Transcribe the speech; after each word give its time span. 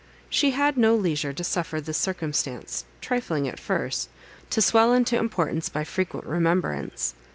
She 0.31 0.49
had 0.49 0.77
no 0.77 0.95
leisure 0.95 1.31
to 1.31 1.43
suffer 1.43 1.79
this 1.79 1.95
circumstance, 1.95 2.85
trifling 3.01 3.47
at 3.47 3.59
first, 3.59 4.09
to 4.49 4.59
swell 4.59 4.93
into 4.93 5.15
importance 5.15 5.69
by 5.69 5.83
frequent 5.83 6.25
remembrance. 6.25 7.13